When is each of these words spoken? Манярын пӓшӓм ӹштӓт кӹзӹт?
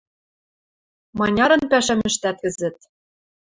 Манярын 1.19 1.61
пӓшӓм 1.71 1.99
ӹштӓт 2.09 2.37
кӹзӹт? 2.43 2.77